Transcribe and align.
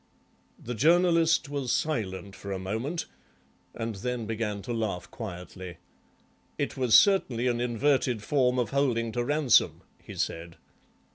The 0.57 0.73
Journalist 0.73 1.47
was 1.47 1.71
silent 1.71 2.35
for 2.35 2.51
a 2.51 2.57
moment, 2.57 3.05
and 3.75 3.93
them 3.97 4.25
began 4.25 4.63
to 4.63 4.73
laugh 4.73 5.11
quietly. 5.11 5.77
"It 6.57 6.75
was 6.75 6.95
certainly 6.95 7.45
an 7.45 7.61
inverted 7.61 8.23
form 8.23 8.57
of 8.57 8.71
holding 8.71 9.11
to 9.11 9.23
ransom," 9.23 9.83
he 10.03 10.15
said. 10.15 10.57